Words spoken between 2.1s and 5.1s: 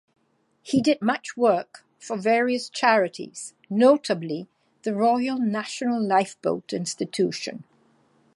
various charities, notably the